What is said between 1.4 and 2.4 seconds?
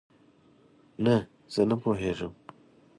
زه نه پوهیږم